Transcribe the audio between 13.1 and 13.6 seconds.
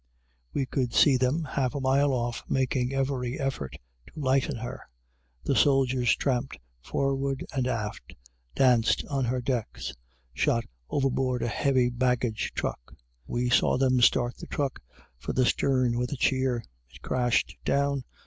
We